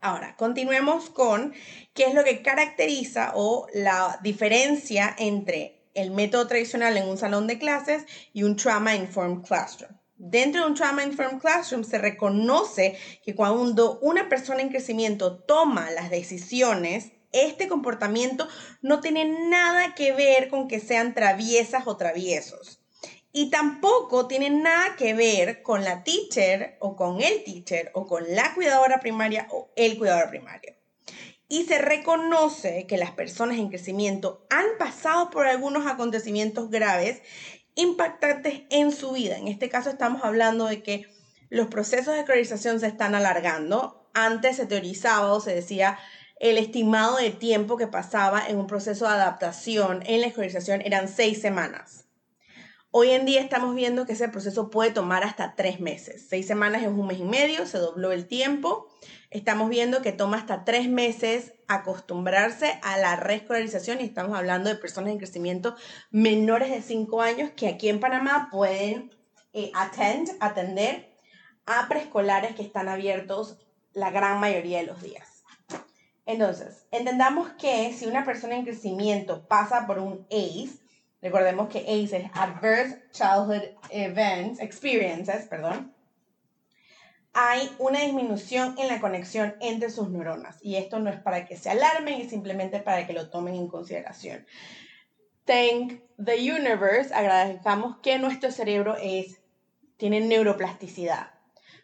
Ahora, 0.01 0.37
continuemos 0.37 1.11
con 1.11 1.55
qué 1.95 2.05
es 2.05 2.15
lo 2.15 2.23
que 2.23 2.43
caracteriza 2.43 3.33
o 3.35 3.67
la 3.73 4.21
diferencia 4.23 5.17
entre 5.19 5.89
el 5.95 6.13
método 6.13 6.47
tradicional 6.47 6.97
en 6.97 7.09
un 7.09 7.19
salón 7.19 7.47
de 7.47 7.59
clases 7.59 8.05
y 8.33 8.45
un 8.45 8.55
Trauma 8.55 8.95
Informed 8.95 9.45
Classroom. 9.45 9.93
Dentro 10.17 10.63
de 10.63 10.69
un 10.69 10.75
Trauma 10.75 11.03
Informed 11.03 11.41
Classroom 11.41 11.85
se 11.85 11.99
reconoce 11.99 12.97
que 13.25 13.35
cuando 13.35 13.99
una 14.01 14.29
persona 14.29 14.61
en 14.61 14.69
crecimiento 14.69 15.39
toma 15.39 15.91
las 15.91 16.11
decisiones, 16.11 17.13
este 17.33 17.69
comportamiento 17.69 18.49
no 18.83 19.01
tiene 19.01 19.25
nada 19.49 19.95
que 19.95 20.13
ver 20.13 20.49
con 20.49 20.69
que 20.69 20.81
sean 20.81 21.15
traviesas 21.15 21.87
o 21.87 21.97
traviesos. 21.97 22.81
Y 23.33 23.51
tampoco 23.51 24.27
tiene 24.27 24.51
nada 24.51 24.97
que 24.97 25.15
ver 25.15 25.63
con 25.63 25.85
la 25.85 26.03
teacher 26.03 26.77
o 26.81 26.97
con 26.97 27.21
el 27.21 27.45
teacher 27.45 27.91
o 27.95 28.07
con 28.07 28.25
la 28.35 28.55
cuidadora 28.55 29.01
primaria 29.01 29.47
o 29.51 29.71
el 29.77 29.99
cuidador 29.99 30.31
primario. 30.31 30.75
Y 31.47 31.65
se 31.65 31.79
reconoce 31.79 32.87
que 32.87 32.99
las 32.99 33.13
personas 33.13 33.59
en 33.59 33.69
crecimiento 33.69 34.47
han 34.51 34.67
pasado 34.79 35.31
por 35.31 35.47
algunos 35.47 35.87
acontecimientos 35.87 36.71
graves 36.71 37.23
impactantes 37.75 38.63
en 38.71 38.93
su 38.93 39.13
vida. 39.13 39.39
En 39.39 39.49
este 39.49 39.69
caso 39.69 39.91
estamos 39.91 40.25
hablando 40.25 40.67
de 40.67 40.83
que 40.83 41.07
los 41.49 41.69
procesos 41.69 42.15
de 42.15 42.21
escolarización 42.21 42.81
se 42.81 42.89
están 42.89 43.15
alargando. 43.15 44.11
Antes 44.15 44.57
se 44.57 44.67
teorizaba 44.67 45.33
o 45.33 45.41
se 45.41 45.55
decía 45.55 45.99
el 46.41 46.59
estimado 46.59 47.17
de 47.17 47.31
tiempo 47.31 47.77
que 47.77 47.87
pasaba 47.87 48.47
en 48.47 48.59
un 48.59 48.67
proceso 48.67 49.07
de 49.07 49.13
adaptación 49.13 50.03
en 50.07 50.21
la 50.21 50.29
escolarización 50.29 50.83
eran 50.83 51.09
seis 51.09 51.41
semanas. 51.41 52.05
Hoy 52.91 53.11
en 53.11 53.27
día 53.27 53.43
estamos 53.43 53.75
viendo 53.75 54.07
que 54.07 54.15
ese 54.15 54.31
proceso 54.31 54.71
puede 54.71 54.91
tomar 54.91 55.23
hasta 55.23 55.55
tres 55.55 55.79
meses. 55.79 56.27
Seis 56.29 56.47
semanas 56.47 56.83
es 56.83 56.89
un 56.89 57.07
mes 57.07 57.19
y 57.19 57.25
medio, 57.25 57.67
se 57.67 57.77
dobló 57.77 58.13
el 58.13 58.27
tiempo. 58.27 58.89
Estamos 59.31 59.69
viendo 59.69 60.01
que 60.01 60.13
toma 60.13 60.39
hasta 60.39 60.65
tres 60.65 60.89
meses 60.89 61.53
acostumbrarse 61.67 62.81
a 62.83 62.97
la 62.97 63.17
reescolarización 63.17 64.01
y 64.01 64.05
estamos 64.05 64.39
hablando 64.39 64.71
de 64.71 64.77
personas 64.77 65.11
en 65.11 65.19
crecimiento 65.19 65.77
menores 66.11 66.71
de 66.71 66.81
cinco 66.81 67.21
años 67.21 67.51
que 67.55 67.69
aquí 67.69 67.91
en 67.91 68.01
Panamá 68.01 68.49
pueden 68.51 69.15
eh, 69.53 69.71
atender 69.75 71.15
a 71.67 71.89
preescolares 71.89 72.55
que 72.57 72.63
están 72.63 72.89
abiertos 72.89 73.59
la 73.93 74.11
gran 74.11 74.41
mayoría 74.41 74.79
de 74.79 74.87
los 74.87 75.03
días. 75.03 75.28
Entonces, 76.29 76.87
entendamos 76.93 77.49
que 77.59 77.93
si 77.93 78.07
una 78.07 78.25
persona 78.25 78.55
en 78.55 78.65
crecimiento 78.65 79.49
pasa 79.49 79.87
por 79.87 79.99
un 79.99 80.27
ACE, 80.31 80.79
Recordemos 81.21 81.69
que 81.69 81.81
ACE 81.81 82.17
es 82.17 82.31
Adverse 82.33 83.03
Childhood 83.11 83.63
Events, 83.91 84.61
Experiences, 84.61 85.47
perdón. 85.47 85.93
Hay 87.33 87.69
una 87.79 88.01
disminución 88.01 88.77
en 88.79 88.87
la 88.89 89.01
conexión 89.01 89.57
entre 89.61 89.91
sus 89.91 90.11
neuronas 90.11 90.59
y 90.63 90.77
esto 90.77 91.01
no 91.01 91.11
es 91.11 91.21
para 91.21 91.45
que 91.45 91.57
se 91.57 91.71
alarmen, 91.71 92.21
es 92.21 92.31
simplemente 92.31 92.79
para 92.81 93.07
que 93.07 93.13
lo 93.13 93.31
tomen 93.31 93.57
en 93.57 93.69
consideración. 93.69 94.47
Thank 95.45 96.03
the 96.25 96.37
universe, 96.37 97.13
agradezcamos 97.13 97.97
que 97.99 98.19
nuestro 98.19 98.53
cerebro 98.53 98.97
es, 99.01 99.41
tiene 99.97 100.21
neuroplasticidad. 100.21 101.33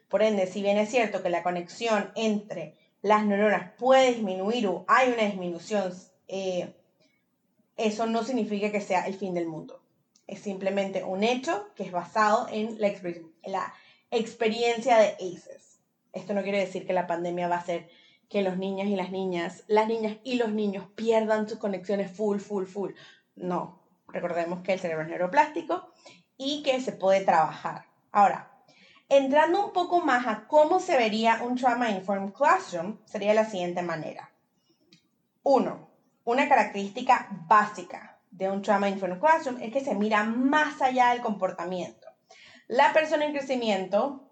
Por 0.09 0.23
ende, 0.23 0.47
si 0.47 0.63
bien 0.63 0.79
es 0.79 0.91
cierto 0.91 1.23
que 1.23 1.31
la 1.31 1.43
conexión 1.43 2.13
entre 2.15 2.77
las 3.05 3.27
neuronas 3.27 3.73
puede 3.77 4.15
disminuir 4.15 4.67
o 4.67 4.87
hay 4.89 5.13
una 5.13 5.25
disminución 5.25 5.93
eh, 6.27 6.75
eso 7.77 8.07
no 8.07 8.25
significa 8.25 8.73
que 8.73 8.81
sea 8.81 9.07
el 9.07 9.13
fin 9.13 9.35
del 9.35 9.47
mundo. 9.47 9.83
Es 10.27 10.41
simplemente 10.41 11.05
un 11.05 11.23
hecho 11.23 11.69
que 11.75 11.83
es 11.83 11.93
basado 11.93 12.47
en 12.51 12.81
la, 12.81 13.75
experiencia 14.11 14.97
de 14.97 15.09
ACEs. 15.09 15.81
Esto 16.15 16.33
no 16.33 16.43
quiere 16.43 16.61
decir 16.61 16.87
que 16.87 16.95
la 16.95 17.07
pandemia 17.07 17.47
va 17.47 17.57
a 17.57 17.59
hacer 17.59 17.91
que 18.31 18.41
los 18.41 18.57
niños 18.57 18.87
y 18.87 18.97
las 18.97 19.11
niñas, 19.11 19.65
las 19.67 19.87
niñas 19.87 20.17
y 20.25 20.37
los 20.37 20.51
niños 20.51 20.87
pierdan 20.95 21.47
sus 21.47 21.59
conexiones 21.59 22.11
full, 22.11 22.39
full, 22.39 22.65
full. 22.65 22.93
No, 23.37 23.83
recordemos 24.09 24.63
que 24.63 24.73
el 24.73 24.81
cerebro 24.81 25.03
es 25.03 25.11
neuroplástico 25.11 25.91
y 26.39 26.63
que 26.63 26.81
se 26.81 26.93
puede 26.93 27.23
trabajar. 27.23 27.85
Ahora, 28.13 28.54
entrando 29.09 29.67
un 29.67 29.73
poco 29.73 30.01
más 30.01 30.27
a 30.27 30.47
cómo 30.47 30.81
se 30.81 30.97
vería 30.97 31.43
un 31.43 31.57
Trauma 31.57 31.91
Informed 31.91 32.33
Classroom, 32.33 32.99
sería 33.05 33.35
la 33.35 33.45
siguiente 33.45 33.83
manera. 33.83 34.31
Uno, 35.43 35.91
una 36.25 36.49
característica 36.49 37.29
básica 37.47 38.19
de 38.31 38.51
un 38.51 38.63
Trauma 38.63 38.89
Informed 38.89 39.21
Classroom 39.21 39.61
es 39.61 39.73
que 39.73 39.85
se 39.85 39.95
mira 39.95 40.25
más 40.25 40.81
allá 40.81 41.11
del 41.11 41.21
comportamiento. 41.21 42.09
La 42.67 42.93
persona 42.93 43.27
en 43.27 43.33
crecimiento 43.33 44.31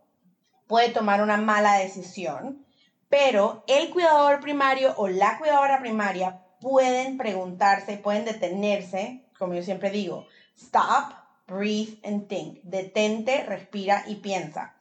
puede 0.66 0.88
tomar 0.88 1.22
una 1.22 1.36
mala 1.36 1.74
decisión, 1.74 2.66
pero 3.08 3.62
el 3.68 3.90
cuidador 3.90 4.40
primario 4.40 4.94
o 4.96 5.06
la 5.06 5.38
cuidadora 5.38 5.80
primaria 5.80 6.42
pueden 6.60 7.18
preguntarse, 7.18 7.98
pueden 7.98 8.24
detenerse, 8.24 9.26
como 9.38 9.52
yo 9.54 9.62
siempre 9.62 9.90
digo, 9.90 10.26
stop, 10.56 11.12
breathe 11.52 11.98
and 12.04 12.28
think. 12.28 12.60
Detente, 12.62 13.44
respira 13.44 14.04
y 14.06 14.16
piensa. 14.16 14.74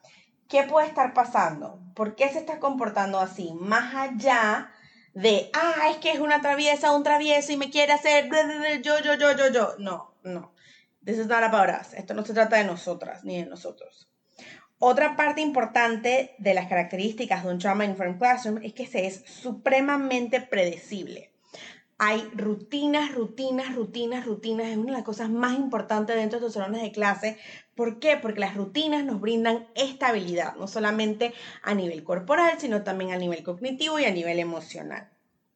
¿Qué 0.48 0.64
puede 0.64 0.86
estar 0.86 1.14
pasando? 1.14 1.80
¿Por 1.94 2.14
qué 2.14 2.28
se 2.28 2.38
está 2.38 2.58
comportando 2.58 3.20
así? 3.20 3.52
Más 3.58 3.94
allá 3.94 4.70
de, 5.14 5.50
ah, 5.54 5.88
es 5.90 5.98
que 5.98 6.12
es 6.12 6.20
una 6.20 6.40
traviesa, 6.40 6.92
un 6.92 7.02
travieso 7.02 7.52
y 7.52 7.56
me 7.56 7.70
quiere 7.70 7.92
hacer 7.92 8.28
yo, 8.82 8.98
yo, 9.00 9.14
yo, 9.14 9.36
yo, 9.36 9.48
yo. 9.52 9.74
No, 9.78 10.14
no. 10.22 10.52
This 11.04 11.18
is 11.18 11.26
not 11.26 11.42
about 11.42 11.68
us. 11.68 11.94
Esto 11.94 12.14
no 12.14 12.24
se 12.24 12.32
trata 12.32 12.56
de 12.56 12.64
nosotras 12.64 13.24
ni 13.24 13.42
de 13.42 13.46
nosotros. 13.46 14.08
Otra 14.78 15.16
parte 15.16 15.40
importante 15.40 16.34
de 16.38 16.54
las 16.54 16.66
características 16.66 17.44
de 17.44 17.50
un 17.50 17.58
Trauma 17.58 17.84
Informed 17.84 18.18
Classroom 18.18 18.58
es 18.62 18.72
que 18.72 18.86
se 18.86 19.06
es 19.06 19.22
supremamente 19.26 20.40
predecible. 20.40 21.31
Hay 22.04 22.28
rutinas, 22.34 23.14
rutinas, 23.14 23.76
rutinas, 23.76 24.26
rutinas. 24.26 24.66
Es 24.66 24.76
una 24.76 24.86
de 24.86 24.92
las 24.98 25.04
cosas 25.04 25.30
más 25.30 25.56
importantes 25.56 26.16
dentro 26.16 26.40
de 26.40 26.46
los 26.46 26.54
salones 26.54 26.82
de 26.82 26.90
clase. 26.90 27.38
¿Por 27.76 28.00
qué? 28.00 28.16
Porque 28.16 28.40
las 28.40 28.56
rutinas 28.56 29.04
nos 29.04 29.20
brindan 29.20 29.68
estabilidad, 29.76 30.56
no 30.56 30.66
solamente 30.66 31.32
a 31.62 31.74
nivel 31.74 32.02
corporal, 32.02 32.58
sino 32.58 32.82
también 32.82 33.12
a 33.12 33.18
nivel 33.18 33.44
cognitivo 33.44 34.00
y 34.00 34.04
a 34.04 34.10
nivel 34.10 34.40
emocional. 34.40 35.10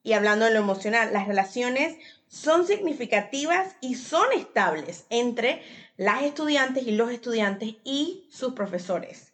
Y 0.04 0.12
hablando 0.12 0.44
de 0.44 0.52
lo 0.52 0.60
emocional, 0.60 1.12
las 1.12 1.26
relaciones 1.26 1.96
son 2.28 2.64
significativas 2.64 3.74
y 3.80 3.96
son 3.96 4.30
estables 4.32 5.06
entre 5.10 5.62
las 5.96 6.22
estudiantes 6.22 6.86
y 6.86 6.92
los 6.92 7.10
estudiantes 7.10 7.74
y 7.82 8.28
sus 8.30 8.52
profesores. 8.52 9.25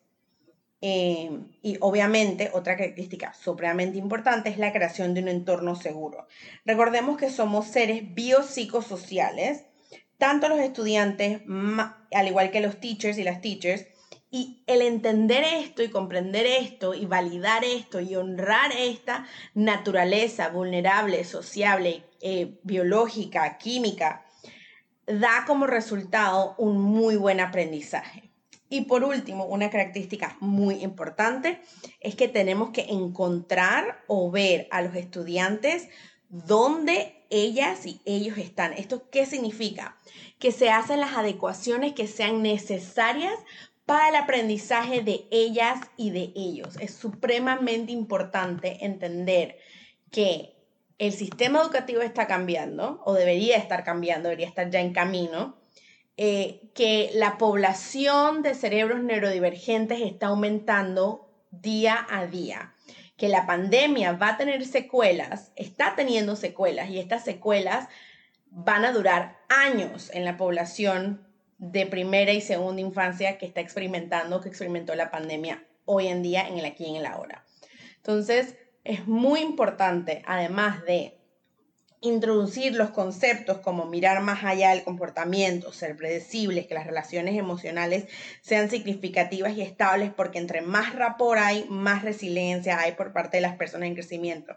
Eh, 0.84 1.30
y 1.62 1.78
obviamente, 1.80 2.50
otra 2.52 2.76
característica 2.76 3.32
supremamente 3.34 3.98
importante 3.98 4.50
es 4.50 4.58
la 4.58 4.72
creación 4.72 5.14
de 5.14 5.22
un 5.22 5.28
entorno 5.28 5.76
seguro. 5.76 6.26
Recordemos 6.64 7.16
que 7.16 7.30
somos 7.30 7.68
seres 7.68 8.12
biopsicosociales, 8.14 9.64
tanto 10.18 10.48
los 10.48 10.58
estudiantes, 10.58 11.42
al 12.12 12.26
igual 12.26 12.50
que 12.50 12.60
los 12.60 12.80
teachers 12.80 13.16
y 13.18 13.22
las 13.22 13.40
teachers, 13.40 13.86
y 14.32 14.64
el 14.66 14.82
entender 14.82 15.44
esto 15.44 15.84
y 15.84 15.90
comprender 15.90 16.46
esto 16.46 16.94
y 16.94 17.06
validar 17.06 17.64
esto 17.64 18.00
y 18.00 18.16
honrar 18.16 18.72
esta 18.76 19.26
naturaleza 19.54 20.48
vulnerable, 20.48 21.22
sociable, 21.22 22.02
eh, 22.20 22.58
biológica, 22.64 23.58
química, 23.58 24.24
da 25.06 25.44
como 25.46 25.66
resultado 25.66 26.56
un 26.58 26.80
muy 26.80 27.16
buen 27.16 27.40
aprendizaje. 27.40 28.31
Y 28.72 28.86
por 28.86 29.04
último, 29.04 29.44
una 29.44 29.68
característica 29.68 30.38
muy 30.40 30.82
importante 30.82 31.60
es 32.00 32.14
que 32.14 32.26
tenemos 32.26 32.70
que 32.70 32.86
encontrar 32.88 34.02
o 34.06 34.30
ver 34.30 34.66
a 34.70 34.80
los 34.80 34.94
estudiantes 34.94 35.90
donde 36.30 37.26
ellas 37.28 37.84
y 37.84 38.00
ellos 38.06 38.38
están. 38.38 38.72
¿Esto 38.72 39.10
qué 39.10 39.26
significa? 39.26 39.98
Que 40.38 40.52
se 40.52 40.70
hacen 40.70 41.00
las 41.00 41.12
adecuaciones 41.12 41.92
que 41.92 42.06
sean 42.06 42.40
necesarias 42.40 43.34
para 43.84 44.08
el 44.08 44.16
aprendizaje 44.16 45.02
de 45.02 45.26
ellas 45.30 45.78
y 45.98 46.08
de 46.08 46.32
ellos. 46.34 46.78
Es 46.80 46.94
supremamente 46.94 47.92
importante 47.92 48.86
entender 48.86 49.58
que 50.10 50.56
el 50.96 51.12
sistema 51.12 51.60
educativo 51.60 52.00
está 52.00 52.26
cambiando 52.26 53.02
o 53.04 53.12
debería 53.12 53.58
estar 53.58 53.84
cambiando, 53.84 54.30
debería 54.30 54.48
estar 54.48 54.70
ya 54.70 54.80
en 54.80 54.94
camino 54.94 55.60
eh, 56.16 56.70
que 56.74 57.10
la 57.14 57.38
población 57.38 58.42
de 58.42 58.54
cerebros 58.54 59.02
neurodivergentes 59.02 60.00
está 60.00 60.26
aumentando 60.26 61.30
día 61.50 62.06
a 62.10 62.26
día, 62.26 62.74
que 63.16 63.28
la 63.28 63.46
pandemia 63.46 64.12
va 64.12 64.30
a 64.30 64.36
tener 64.36 64.66
secuelas, 64.66 65.52
está 65.56 65.94
teniendo 65.94 66.36
secuelas 66.36 66.90
y 66.90 66.98
estas 66.98 67.24
secuelas 67.24 67.88
van 68.50 68.84
a 68.84 68.92
durar 68.92 69.38
años 69.48 70.10
en 70.12 70.24
la 70.24 70.36
población 70.36 71.26
de 71.58 71.86
primera 71.86 72.32
y 72.32 72.40
segunda 72.40 72.82
infancia 72.82 73.38
que 73.38 73.46
está 73.46 73.60
experimentando, 73.60 74.40
que 74.40 74.48
experimentó 74.48 74.94
la 74.94 75.10
pandemia 75.10 75.64
hoy 75.84 76.08
en 76.08 76.22
día 76.22 76.46
en 76.46 76.58
el 76.58 76.64
aquí 76.64 76.84
y 76.84 76.90
en 76.90 76.96
el 76.96 77.06
ahora. 77.06 77.44
Entonces, 77.96 78.56
es 78.84 79.06
muy 79.06 79.40
importante, 79.40 80.22
además 80.26 80.84
de 80.84 81.21
introducir 82.02 82.74
los 82.74 82.90
conceptos 82.90 83.58
como 83.58 83.86
mirar 83.86 84.22
más 84.22 84.44
allá 84.44 84.70
del 84.70 84.82
comportamiento, 84.82 85.72
ser 85.72 85.96
predecibles, 85.96 86.66
que 86.66 86.74
las 86.74 86.86
relaciones 86.86 87.38
emocionales 87.38 88.06
sean 88.42 88.68
significativas 88.68 89.56
y 89.56 89.62
estables, 89.62 90.12
porque 90.12 90.38
entre 90.38 90.60
más 90.60 90.94
rapor 90.94 91.38
hay, 91.38 91.64
más 91.68 92.02
resiliencia 92.02 92.78
hay 92.80 92.92
por 92.92 93.12
parte 93.12 93.38
de 93.38 93.42
las 93.42 93.56
personas 93.56 93.88
en 93.88 93.94
crecimiento. 93.94 94.56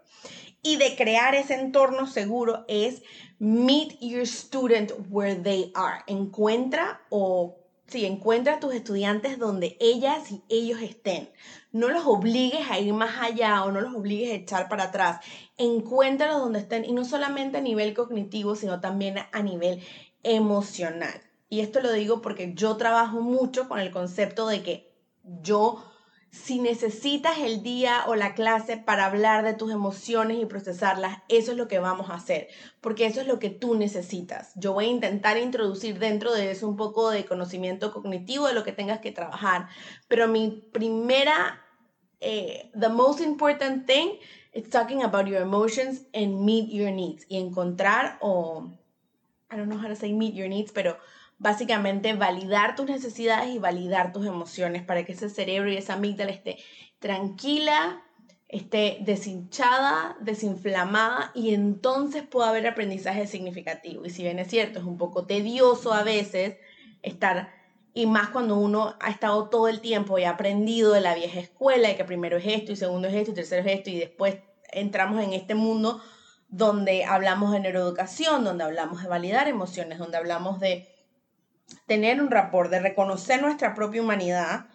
Y 0.61 0.77
de 0.77 0.95
crear 0.95 1.35
ese 1.35 1.53
entorno 1.53 2.07
seguro 2.07 2.65
es 2.67 3.03
meet 3.37 3.99
your 4.01 4.25
student 4.25 4.91
where 5.09 5.35
they 5.35 5.71
are. 5.75 5.99
Encuentra 6.07 7.01
o 7.09 7.59
si 7.87 8.05
encuentra 8.05 8.55
a 8.55 8.59
tus 8.59 8.73
estudiantes 8.73 9.37
donde 9.37 9.77
ellas 9.79 10.31
y 10.31 10.41
ellos 10.49 10.81
estén. 10.81 11.29
No 11.75 11.89
los 11.89 12.05
obligues 12.05 12.71
a 12.71 12.79
ir 12.79 12.93
más 12.93 13.21
allá 13.21 13.65
o 13.65 13.71
no 13.71 13.81
los 13.81 13.93
obligues 13.93 14.31
a 14.31 14.35
echar 14.35 14.69
para 14.69 14.85
atrás. 14.85 15.19
Encuéntralos 15.57 16.39
donde 16.39 16.59
estén 16.59 16.85
y 16.85 16.93
no 16.93 17.03
solamente 17.03 17.57
a 17.57 17.61
nivel 17.61 17.93
cognitivo, 17.93 18.55
sino 18.55 18.79
también 18.79 19.17
a 19.33 19.43
nivel 19.43 19.83
emocional. 20.23 21.21
Y 21.49 21.59
esto 21.59 21.81
lo 21.81 21.91
digo 21.91 22.21
porque 22.21 22.53
yo 22.53 22.77
trabajo 22.77 23.19
mucho 23.19 23.67
con 23.67 23.79
el 23.79 23.91
concepto 23.91 24.47
de 24.47 24.63
que 24.63 24.95
yo 25.23 25.83
si 26.31 26.59
necesitas 26.59 27.39
el 27.39 27.63
día 27.63 28.03
o 28.07 28.15
la 28.15 28.35
clase 28.35 28.75
para 28.77 29.05
hablar 29.05 29.45
de 29.45 29.53
tus 29.53 29.71
emociones 29.71 30.37
y 30.37 30.45
procesarlas, 30.45 31.19
eso 31.29 31.51
es 31.51 31.57
lo 31.57 31.69
que 31.69 31.79
vamos 31.79 32.09
a 32.09 32.15
hacer, 32.15 32.49
porque 32.81 33.05
eso 33.05 33.21
es 33.21 33.27
lo 33.27 33.39
que 33.39 33.49
tú 33.49 33.75
necesitas. 33.75 34.51
Yo 34.55 34.73
voy 34.73 34.85
a 34.85 34.89
intentar 34.89 35.37
introducir 35.37 35.97
dentro 35.97 36.33
de 36.33 36.51
eso 36.51 36.67
un 36.67 36.75
poco 36.75 37.09
de 37.09 37.25
conocimiento 37.25 37.93
cognitivo 37.93 38.47
de 38.47 38.53
lo 38.53 38.63
que 38.63 38.73
tengas 38.73 38.99
que 38.99 39.13
trabajar, 39.13 39.69
pero 40.09 40.27
mi 40.27 40.67
primera, 40.73 41.64
eh, 42.21 42.69
the 42.73 42.89
most 42.89 43.19
important 43.21 43.85
thing 43.85 44.19
is 44.53 44.69
talking 44.69 45.03
about 45.03 45.27
your 45.27 45.41
emotions 45.41 46.03
and 46.13 46.45
meet 46.45 46.69
your 46.71 46.91
needs 46.91 47.25
y 47.29 47.37
encontrar 47.37 48.17
o, 48.21 48.71
I 49.49 49.57
don't 49.57 49.67
know 49.67 49.77
how 49.77 49.87
to 49.87 49.95
say 49.95 50.13
meet 50.13 50.33
your 50.33 50.47
needs, 50.47 50.71
pero 50.71 50.97
básicamente 51.37 52.13
validar 52.13 52.75
tus 52.75 52.87
necesidades 52.87 53.49
y 53.49 53.59
validar 53.59 54.13
tus 54.13 54.25
emociones 54.25 54.83
para 54.83 55.03
que 55.03 55.13
ese 55.13 55.29
cerebro 55.29 55.71
y 55.71 55.77
esa 55.77 55.93
amígdala 55.93 56.31
esté 56.31 56.57
tranquila, 56.99 58.01
esté 58.47 58.97
deshinchada, 59.01 60.17
desinflamada 60.21 61.31
y 61.33 61.53
entonces 61.53 62.23
pueda 62.23 62.49
haber 62.49 62.67
aprendizaje 62.67 63.27
significativo. 63.27 64.05
Y 64.05 64.09
si 64.09 64.23
bien 64.23 64.39
es 64.39 64.47
cierto, 64.47 64.79
es 64.79 64.85
un 64.85 64.97
poco 64.97 65.25
tedioso 65.25 65.93
a 65.93 66.03
veces 66.03 66.57
estar, 67.01 67.53
y 67.95 68.05
más 68.05 68.29
cuando 68.29 68.57
uno 68.57 68.95
ha 68.99 69.09
estado 69.09 69.47
todo 69.49 69.69
el 69.69 69.79
tiempo 69.79 70.19
y 70.19 70.25
ha 70.25 70.31
aprendido 70.31 70.91
de 70.91 70.99
la 70.99 71.15
vieja 71.15 71.39
escuela, 71.39 71.87
de 71.87 71.95
que 71.95 72.03
primero 72.03 72.37
es 72.37 72.45
esto 72.45 72.73
y 72.73 72.75
segundo 72.75 73.07
es 73.07 73.15
esto 73.15 73.31
y 73.31 73.35
tercero 73.35 73.67
es 73.67 73.77
esto 73.77 73.89
y 73.89 73.97
después 73.97 74.35
entramos 74.71 75.23
en 75.23 75.31
este 75.31 75.55
mundo 75.55 76.01
donde 76.49 77.05
hablamos 77.05 77.53
de 77.53 77.61
neuroeducación, 77.61 78.43
donde 78.43 78.65
hablamos 78.65 79.01
de 79.01 79.07
validar 79.07 79.47
emociones, 79.47 79.97
donde 79.97 80.17
hablamos 80.17 80.59
de 80.59 80.89
tener 81.87 82.21
un 82.21 82.29
rapport, 82.29 82.69
de 82.69 82.81
reconocer 82.81 83.41
nuestra 83.41 83.73
propia 83.73 84.01
humanidad, 84.01 84.67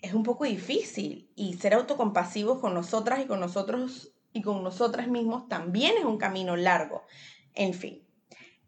es 0.00 0.14
un 0.14 0.22
poco 0.22 0.44
difícil. 0.44 1.30
Y 1.36 1.54
ser 1.54 1.74
autocompasivos 1.74 2.58
con 2.58 2.74
nosotras 2.74 3.20
y 3.20 3.26
con 3.26 3.38
nosotros 3.38 4.12
y 4.32 4.40
con 4.40 4.62
nosotras 4.62 5.08
mismos 5.08 5.46
también 5.48 5.92
es 5.98 6.04
un 6.04 6.16
camino 6.16 6.56
largo. 6.56 7.02
En 7.54 7.74
fin, 7.74 8.01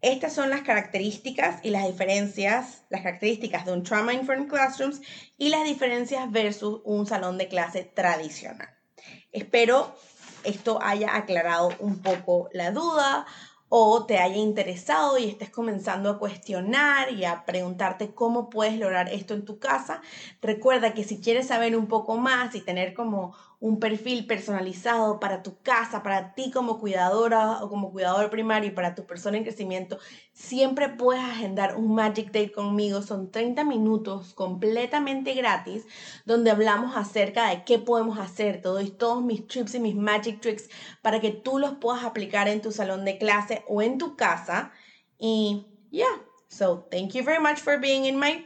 estas 0.05 0.33
son 0.33 0.51
las 0.51 0.61
características 0.61 1.61
y 1.63 1.71
las 1.71 1.87
diferencias, 1.87 2.83
las 2.89 3.01
características 3.01 3.65
de 3.65 3.73
un 3.73 3.81
Trauma 3.81 4.13
Informed 4.13 4.47
Classrooms 4.47 5.01
y 5.35 5.49
las 5.49 5.63
diferencias 5.63 6.31
versus 6.31 6.81
un 6.83 7.07
salón 7.07 7.39
de 7.39 7.47
clase 7.47 7.83
tradicional. 7.83 8.69
Espero 9.31 9.95
esto 10.43 10.77
haya 10.79 11.15
aclarado 11.15 11.71
un 11.79 12.03
poco 12.03 12.49
la 12.53 12.69
duda 12.69 13.25
o 13.67 14.05
te 14.05 14.19
haya 14.19 14.37
interesado 14.37 15.17
y 15.17 15.25
estés 15.25 15.49
comenzando 15.49 16.11
a 16.11 16.19
cuestionar 16.19 17.11
y 17.11 17.25
a 17.25 17.43
preguntarte 17.43 18.13
cómo 18.13 18.51
puedes 18.51 18.77
lograr 18.77 19.11
esto 19.11 19.33
en 19.33 19.43
tu 19.43 19.57
casa, 19.57 20.01
recuerda 20.39 20.93
que 20.93 21.03
si 21.03 21.19
quieres 21.19 21.47
saber 21.47 21.75
un 21.75 21.87
poco 21.87 22.15
más 22.17 22.53
y 22.53 22.61
tener 22.61 22.93
como 22.93 23.35
un 23.59 23.79
perfil 23.79 24.27
personalizado 24.27 25.19
para 25.19 25.41
tu 25.43 25.57
casa, 25.61 26.03
para 26.03 26.33
ti 26.35 26.51
como 26.51 26.79
cuidadora 26.79 27.63
o 27.63 27.69
como 27.69 27.91
cuidador 27.91 28.29
primario 28.29 28.69
y 28.69 28.73
para 28.73 28.95
tu 28.95 29.05
persona 29.05 29.37
en 29.37 29.43
crecimiento, 29.43 29.97
siempre 30.33 30.89
puedes 30.89 31.23
agendar 31.23 31.75
un 31.75 31.95
Magic 31.95 32.31
Day 32.31 32.49
conmigo. 32.49 33.01
Son 33.01 33.31
30 33.31 33.63
minutos 33.63 34.33
completamente 34.33 35.33
gratis 35.33 35.85
donde 36.25 36.51
hablamos 36.51 36.95
acerca 36.95 37.49
de 37.49 37.63
qué 37.63 37.79
podemos 37.79 38.19
hacer. 38.19 38.61
Te 38.61 38.67
doy 38.67 38.89
todos 38.89 39.23
mis 39.23 39.47
trips 39.47 39.75
y 39.75 39.79
mis 39.79 39.95
magic 39.95 40.41
tricks 40.41 40.69
para 41.01 41.19
que 41.19 41.31
tú 41.31 41.59
los 41.59 41.75
puedas 41.75 42.03
aplicar 42.03 42.47
en 42.47 42.61
tu 42.61 42.71
salón 42.71 43.05
de 43.05 43.17
clase 43.17 43.63
o 43.67 43.81
en 43.81 43.97
tu 43.97 44.15
casa. 44.15 44.71
Y 45.17 45.65
yeah, 45.91 46.21
so 46.47 46.87
thank 46.91 47.13
you 47.13 47.23
very 47.23 47.39
much 47.39 47.59
for 47.59 47.79
being 47.79 48.05
in 48.05 48.19
my 48.19 48.45